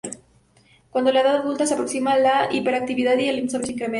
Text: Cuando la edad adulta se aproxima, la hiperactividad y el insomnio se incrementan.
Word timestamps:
Cuando 0.89 1.11
la 1.11 1.21
edad 1.21 1.35
adulta 1.35 1.67
se 1.67 1.75
aproxima, 1.75 2.17
la 2.17 2.51
hiperactividad 2.51 3.19
y 3.19 3.29
el 3.29 3.37
insomnio 3.37 3.67
se 3.67 3.73
incrementan. 3.73 3.89